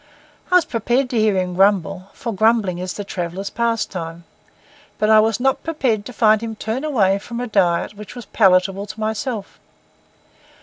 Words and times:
I 0.51 0.55
was 0.55 0.65
prepared 0.65 1.11
to 1.11 1.19
hear 1.19 1.37
him 1.37 1.53
grumble, 1.53 2.09
for 2.13 2.33
grumbling 2.33 2.79
is 2.79 2.93
the 2.93 3.03
traveller's 3.03 3.51
pastime; 3.51 4.23
but 4.97 5.11
I 5.11 5.19
was 5.19 5.39
not 5.39 5.61
prepared 5.61 6.05
to 6.07 6.11
find 6.11 6.41
him 6.41 6.55
turn 6.55 6.83
away 6.83 7.19
from 7.19 7.39
a 7.39 7.45
diet 7.45 7.93
which 7.93 8.15
was 8.15 8.25
palatable 8.25 8.87
to 8.87 8.99
myself. 8.99 9.59